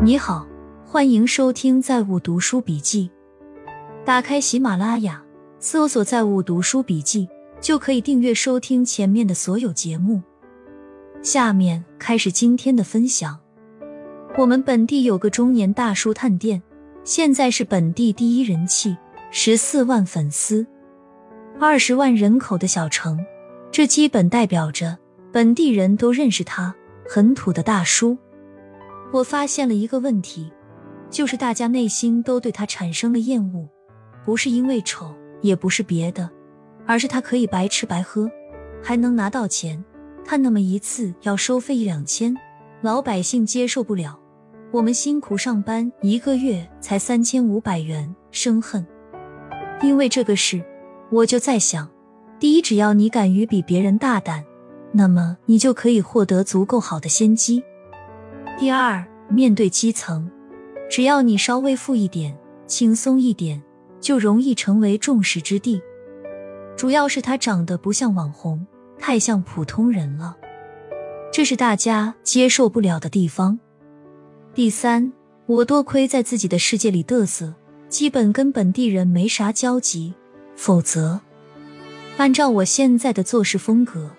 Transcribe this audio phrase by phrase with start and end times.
[0.00, 0.46] 你好，
[0.86, 3.10] 欢迎收听《在物读书笔记》。
[4.04, 5.20] 打开喜马拉雅，
[5.58, 7.28] 搜索“在物读书笔记”，
[7.60, 10.22] 就可以订阅收听前面的所有节目。
[11.20, 13.36] 下面开始今天的分享。
[14.36, 16.62] 我们本地有个中年大叔探店，
[17.02, 18.96] 现在是本地第一人气，
[19.32, 20.64] 十四万粉丝，
[21.58, 23.18] 二十万人口的小城，
[23.72, 24.96] 这基本代表着
[25.32, 26.72] 本地人都认识他，
[27.10, 28.16] 很土的大叔。
[29.10, 30.52] 我发现了一个问题，
[31.10, 33.66] 就是大家内心都对他产生了厌恶，
[34.24, 36.28] 不是因为丑，也不是别的，
[36.86, 38.30] 而是他可以白吃白喝，
[38.82, 39.82] 还能拿到钱。
[40.24, 42.36] 他那么一次要收费一两千，
[42.82, 44.20] 老百姓接受不了。
[44.70, 48.86] 我们辛苦上班，一个月才三千五百元，生恨。
[49.80, 50.62] 因为这个事，
[51.10, 51.88] 我就在想：
[52.38, 54.44] 第一，只要你敢于比别人大胆，
[54.92, 57.64] 那么你就可以获得足够好的先机。
[58.58, 60.28] 第二，面对基层，
[60.90, 63.62] 只要你稍微富一点、轻松一点，
[64.00, 65.80] 就容易成为众矢之的。
[66.76, 68.66] 主要是他长得不像网红，
[68.98, 70.36] 太像普通人了，
[71.32, 73.60] 这是大家接受不了的地方。
[74.52, 75.12] 第三，
[75.46, 77.54] 我多亏在自己的世界里嘚瑟，
[77.88, 80.14] 基本跟本地人没啥交集，
[80.56, 81.20] 否则，
[82.16, 84.10] 按照我现在的做事风格，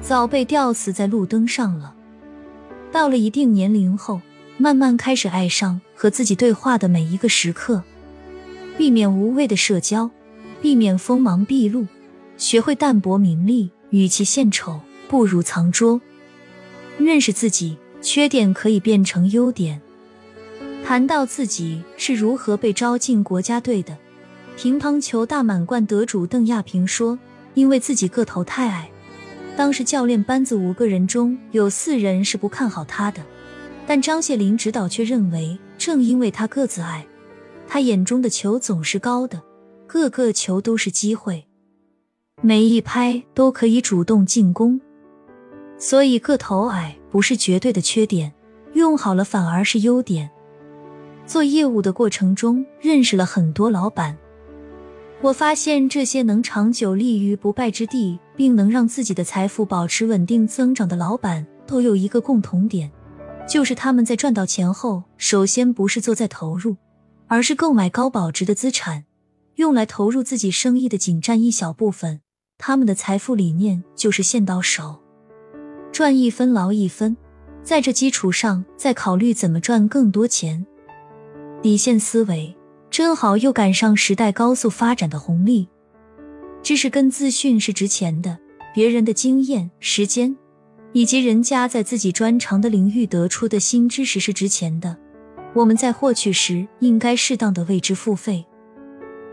[0.00, 1.93] 早被吊死在路灯上了。
[2.94, 4.20] 到了一定年龄后，
[4.56, 7.82] 慢慢开始爱上和自己对话的每一个时刻，
[8.78, 10.08] 避免无谓的社交，
[10.62, 11.88] 避免锋芒毕露，
[12.36, 16.00] 学会淡泊名利，与其献丑，不如藏拙。
[16.96, 19.82] 认识自己，缺点可以变成优点。
[20.84, 23.98] 谈到自己是如何被招进国家队的，
[24.56, 27.18] 乒乓球大满贯得主邓亚萍说
[27.54, 28.88] ：“因为自己个头太矮。”
[29.56, 33.24] 当时教练班子五个人中有四人是不看好他的，
[33.86, 37.06] 但张谢林指导却认为，正因为他个子矮，
[37.68, 39.40] 他眼中的球总是高的，
[39.86, 41.46] 个个球都是机会，
[42.42, 44.80] 每一拍都可以主动进攻。
[45.78, 48.32] 所以个头矮不是绝对的缺点，
[48.72, 50.28] 用好了反而是优点。
[51.26, 54.16] 做业务的过程中，认识了很多老板。
[55.20, 62.90] 我发现这些能长久立于不败之地，并能让自己的财富保持稳定增长的老板，都有一个共同点，
[63.48, 66.76] 就是他们在赚到钱后，首先不是做在投入，
[67.26, 69.04] 而是购买高保值的资产，
[69.56, 72.20] 用来投入自己生意的仅占一小部分。
[72.58, 75.00] 他们的财富理念就是现到手，
[75.92, 77.16] 赚一分劳一分，
[77.62, 80.64] 在这基础上再考虑怎么赚更多钱，
[81.60, 82.56] 底线思维。
[82.90, 85.68] 正好又赶上时代高速发展的红利，
[86.64, 88.38] 知识跟资讯是值钱的，
[88.74, 90.34] 别人的经验、时间，
[90.94, 94.96] 以及人家在自己专长的领域得出的新知识是值钱的。
[95.54, 98.46] 我们在获取时，应该适当的为之付费。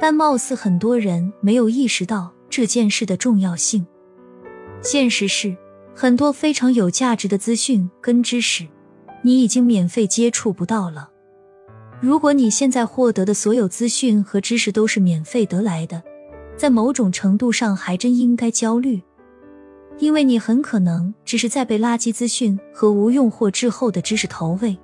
[0.00, 3.86] 但貌似很多人没有意识到这件事的重要性。
[4.82, 5.56] 现实是，
[5.94, 8.66] 很多非常有价值的资讯跟知识，
[9.22, 11.10] 你已经免费接触不到了。
[12.00, 16.02] 如果你现在获得的所有资讯和知识都是免费得来的，
[16.62, 19.02] 在某种程度上还真应该焦虑，
[19.98, 24.78] 因为你很可能只是在被垃圾资讯和无用或滞后的知识投喂。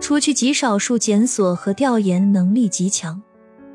[0.00, 3.20] 除去极少数检索和调研能力极强，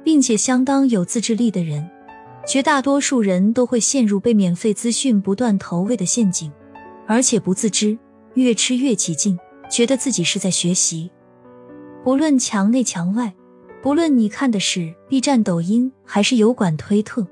[0.05, 1.85] 并且相当有自制力的人，
[2.47, 6.49] 绝大多数人都会陷入被免费资讯不断投喂的陷阱，
[7.05, 7.97] 而且不自知，
[8.35, 9.37] 越吃越起劲，
[9.69, 11.11] 觉得自己是在学习。
[12.05, 13.33] 不论墙内墙外，
[13.81, 17.25] 不论你看的是 B 站、抖音还是油管、推特，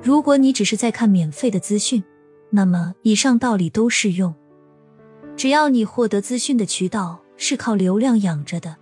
[0.00, 2.04] 如果你只是在看免费的资讯，
[2.50, 4.32] 那么以上道理都适用。
[5.36, 8.76] 只要你获得资讯的渠道是靠流量养着的，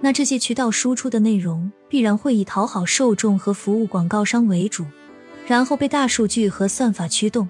[0.00, 4.86] 那这些渠道输出的内容必然会以讨好受众和服务广告商为主，
[5.46, 7.46] 然后被大数据和算法驱动，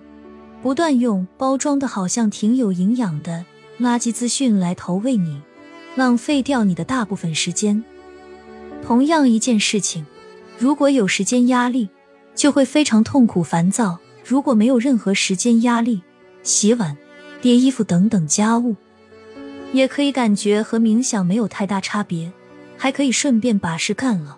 [0.60, 3.44] 不断用包装的好像挺有营养的
[3.78, 5.40] 垃圾资讯来投喂你。
[5.94, 7.84] 浪费掉你的大部分时间。
[8.86, 10.04] 同样一件事情，
[10.58, 11.88] 如果有时间压力，
[12.34, 16.02] 就会非常痛苦烦躁；如果没有任何时间压力，
[16.42, 16.94] 洗碗、
[17.40, 18.76] 叠衣服等等家务，
[19.72, 22.30] 也可以感觉和冥想没有太大差别，
[22.76, 24.36] 还可以顺便把事干了。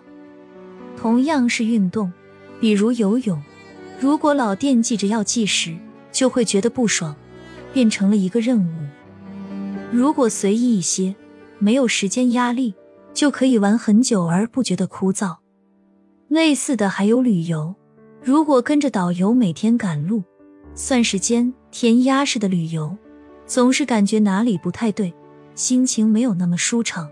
[0.95, 2.13] 同样是运动，
[2.61, 3.43] 比如游泳，
[3.99, 5.75] 如果老惦记着要计时，
[6.13, 7.13] 就会觉得不爽，
[7.73, 8.71] 变成了一个任务；
[9.91, 11.13] 如果随意一些。
[11.59, 12.75] 没有时间压力，
[13.17, 15.37] 就可以玩很久而不觉得枯燥。
[16.27, 17.73] 类似的还有旅游，
[18.21, 20.21] 如果跟着导游每天赶路，
[20.75, 22.95] 算时间填鸭式的旅游，
[23.47, 25.11] 总是感觉哪里不太对，
[25.55, 27.07] 心情没有那么舒畅；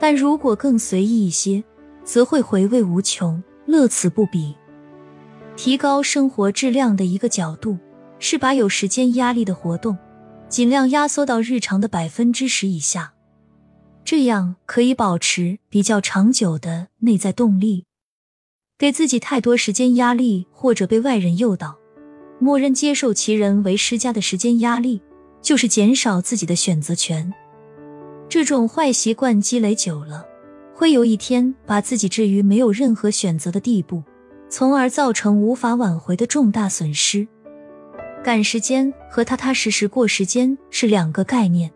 [0.00, 1.62] 但如果更随意一些，
[2.06, 4.56] 则会回味无穷，乐此不彼。
[5.56, 7.76] 提高生活质量的一个角度
[8.18, 9.94] 是把有时间压力的活动
[10.48, 13.11] 尽量压缩到日常的百分之十以下，
[14.04, 17.86] 这样可以保持比较长久的内在动力。
[18.78, 21.76] 给自己太多时间压力，或者被外人诱导，
[22.40, 25.00] 默认接受其人为施加的时间压力，
[25.40, 27.32] 就是减少自己的选择权。
[28.28, 30.26] 这种坏习惯积累久了，
[30.74, 34.02] 会有一天把自己置于没有任何选择的地步，
[34.48, 37.28] 从而造成无法挽回的重大损失。
[38.24, 41.70] 赶时间和踏踏实实过时间是两个概念，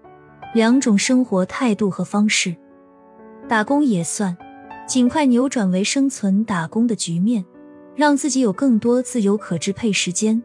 [0.56, 2.56] 两种生活态度和方式。
[3.46, 4.34] 打工也算。
[4.88, 7.44] 尽快扭转为生存打工的局面，
[7.96, 10.40] 让自己有更多自由可支配时间，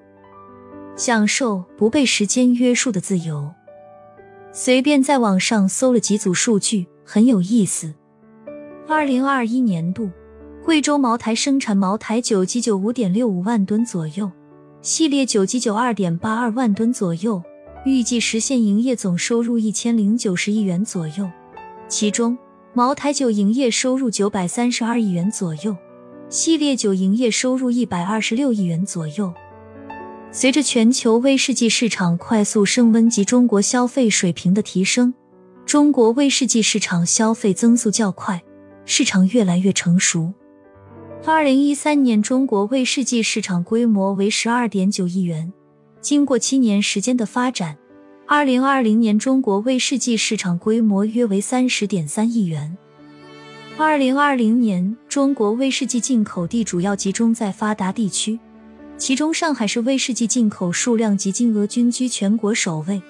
[0.96, 3.54] 享受不被时间约束的自由。
[4.52, 7.94] 随便在网上搜了几组数据，很有意思。
[8.88, 10.10] 二零二一年度，
[10.66, 14.32] 贵州茅台生产茅台酒基酒五点六五万吨左右，
[14.82, 17.44] 系列酒基酒二点八二万吨左右，
[17.84, 21.30] 预计实现营业总收入一千零九十亿元左右，
[21.88, 22.38] 其中。
[22.74, 25.76] 茅台酒营业收入九百三十二亿元左右，
[26.30, 29.34] 系列酒营业收入一百二十六亿元左右。
[30.32, 35.14] 随着全球威士忌市场快速升温及中国消费水平的提升，
[35.66, 38.42] 中国威士忌市场消费增速较快，
[38.86, 40.32] 市场越来越成熟。
[41.26, 45.52] 二零一三年，中国威士忌市场规模为十二点九亿元。
[46.02, 47.78] 经过七年时间的发展。
[48.26, 52.78] 二零二零年，中国威士忌市场规模约为三十点三亿元。
[53.78, 58.40] 二零二零年，中国威士忌进口地主要集中在发达地区，
[58.98, 63.02] 其中上海市威士忌进口数量及金额均居全国首位，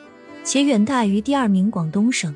[0.44, 2.34] 且远大于第二名广东省。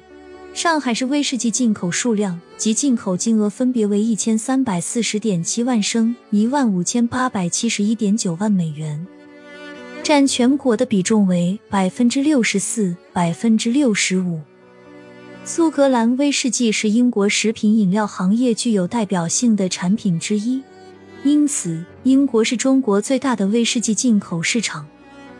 [0.53, 9.05] 上海市威士忌进口数量及进口金额分别为一千三百四十点七万升、一万五千八百七十一点九万美元。
[10.05, 14.39] 占全国的比重为百分之六十四、百分之六十五。
[15.43, 20.61] 苏格兰威士忌是英国食品饮料行业具有代表性的产品之一，
[21.23, 24.85] 因此英国是中国最大的威士忌进口市场。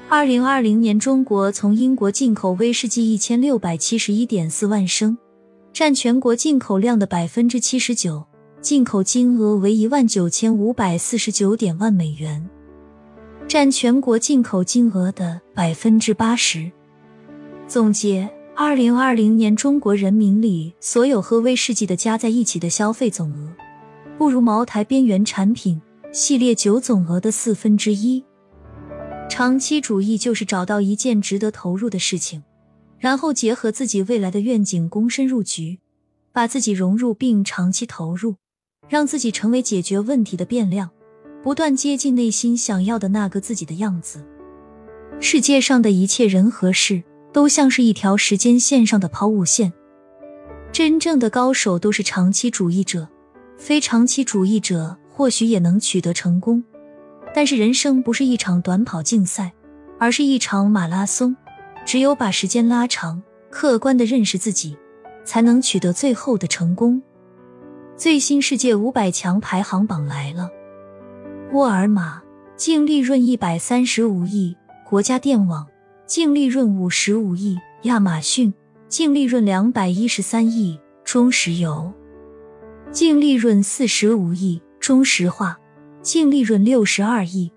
[0.10, 5.16] 二零二零年，中国从英国进口威士忌一千六百七十一点四万升，
[5.74, 8.26] 占全国进口量的百分之七十九，
[8.62, 12.50] 进口金额为一万九千五百四十九点万美元。
[13.48, 16.70] 占全国进口金额的百分之八十。
[17.68, 23.54] 总结：二零二零年中国人民里所有喝威士忌的加在一起的消费总额，
[24.18, 25.80] 不如茅台边缘产品
[26.12, 28.24] 系列酒总额的四分之一。
[29.30, 32.44] 长期主义就是找到一件值得投入的事情，
[32.98, 35.80] 然后结合自己未来的愿景，躬身入局，
[36.32, 38.36] 把自己融入并长期投入，
[38.90, 40.90] 让自己成为解决问题的变量。
[41.46, 44.26] 不断接近内心想要的那个自己的样子。
[45.20, 49.72] 世界上的一切人和事，都像是一条时间线上的抛物线。
[50.72, 53.08] 真正的高手都是长期主义者，
[53.60, 56.64] 非长期主义者或许也能取得成功。
[57.32, 59.54] 但是人生不是一场短跑竞赛，
[60.00, 61.38] 而是一场马拉松。
[61.86, 63.22] 只有把时间拉长，
[63.52, 64.76] 客观的认识自己，
[65.24, 67.00] 才能取得最后的成功。
[67.96, 70.50] 最新世界五百强排行榜来了。
[71.56, 72.22] 沃尔玛
[72.58, 75.66] 净利润一百三十五亿，国家电网
[76.06, 78.54] 净利润五十五亿，亚马逊
[78.90, 81.94] 净利润两百一十三亿，中石油
[82.92, 85.58] 净利润四十五亿，中石化
[86.02, 87.50] 净利润六十二亿。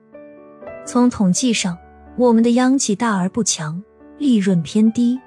[0.87, 1.76] 从统计上，
[2.17, 3.83] 我们的央企大而不强，
[4.17, 5.19] 利润偏低，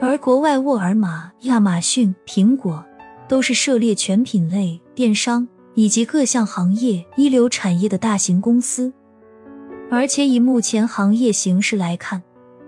[0.00, 2.84] 而国外沃尔玛、亚马逊、苹果
[3.28, 5.48] 都是涉猎全品类电商。
[5.74, 8.92] 以及各项行业一流产业的大型公司，
[9.90, 12.22] 而且以目前行业形势来看，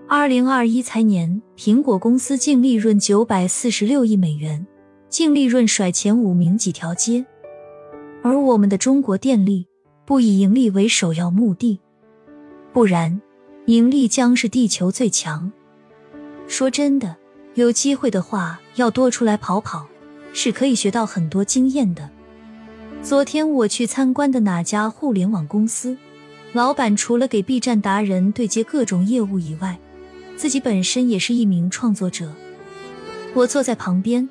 [0.07, 4.65] 二零二一财年苹果公司净利润九百四十六亿美元，
[5.09, 7.25] 净利润甩前五名几条街。
[8.23, 9.67] 而我们的中国电力
[10.05, 11.79] 不以盈利为首要目的，
[12.73, 13.21] 不然
[13.67, 15.51] 盈利将是地球最强。
[16.47, 17.15] 说真的，
[17.53, 19.87] 有机会的话要多出来跑跑，
[20.33, 22.09] 是可以学到很多经验的。
[23.05, 25.95] 昨天我去参观的哪家互联网公司，
[26.53, 29.77] 老板除了给 B 站达人对接各种业务以外，
[30.35, 32.33] 自己本身也是一名创作者。
[33.35, 34.27] 我坐在旁边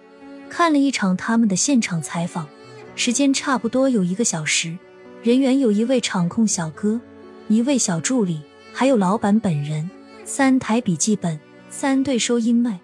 [0.51, 2.49] 看了一场他们的现场采访，
[2.97, 4.77] 时间差不多有一个小时。
[5.23, 7.01] 人员有一位场控小哥，
[7.47, 8.41] 一位小助理，
[8.73, 9.89] 还有老板本人，
[10.25, 11.39] 三台笔记本，
[11.71, 12.81] 三对收音麦，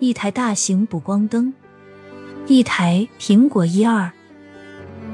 [0.00, 1.54] 一台大型补光灯，
[2.46, 4.12] 一台苹果一二。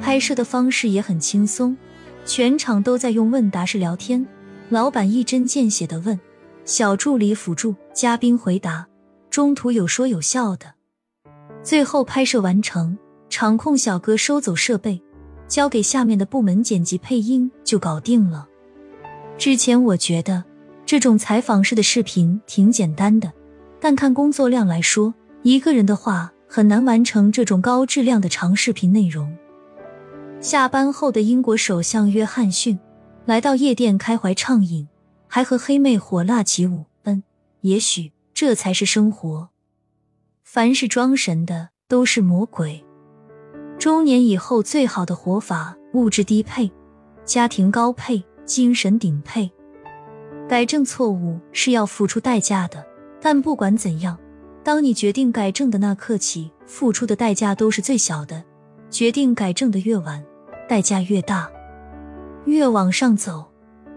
[0.01, 1.77] 拍摄的方式也很轻松，
[2.25, 4.25] 全场都在用问答式聊天，
[4.69, 6.19] 老板一针见血的问，
[6.65, 8.87] 小助理辅助，嘉宾回答，
[9.31, 10.75] 中途有说有笑的。
[11.63, 12.97] 最后拍摄完成，
[13.29, 15.03] 场控小哥收走设备，
[15.49, 18.47] 交给下面的部门剪辑配音就搞定了。
[19.37, 20.45] 之前我觉得
[20.87, 23.33] 这种采访式的视频挺简单的，
[23.81, 25.13] 但看工作量来说，
[25.43, 29.37] 一个人的话很难完成这种高质量的长视频内容。
[30.41, 32.79] 下班后的英国首相约翰逊
[33.25, 34.87] 来到夜店开怀畅饮，
[35.27, 36.85] 还和黑妹火辣起舞。
[37.05, 37.23] 嗯，
[37.63, 39.49] 也许这才是生活。
[40.45, 42.85] 凡是装神的都是魔鬼。
[43.79, 46.71] 中年以后最好的活法：物质低配，
[47.25, 49.51] 家庭高配，精神顶配。
[50.49, 52.87] 改正错误是要付出代价的，
[53.21, 54.17] 但不管怎样，
[54.63, 58.45] 当你决定改正的那刻起，付出的代价都是最小的。
[58.91, 60.25] 决定改正的越晚，
[60.69, 61.51] 代价越大。
[62.45, 63.45] 越往上走，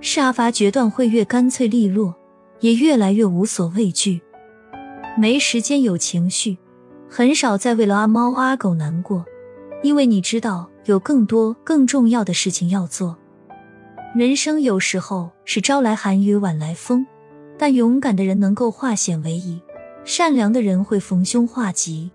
[0.01, 2.15] 杀伐决断会越干脆利落，
[2.59, 4.21] 也越来越无所畏惧。
[5.17, 6.57] 没时间有情绪，
[7.09, 9.25] 很少再为了阿猫阿狗难过，
[9.83, 13.17] 因为你知道有更多更重要的事情要做。
[14.15, 17.05] 人生有时候是朝来寒雨晚来风，
[17.57, 19.61] 但勇敢的人能够化险为夷，
[20.03, 22.09] 善良的人会逢凶化吉。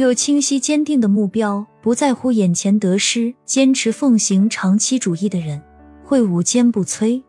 [0.00, 5.62] 有清晰坚定的目标，不在乎眼前得失，坚持奉行长期主义的人，
[6.04, 7.22] 会无坚不摧。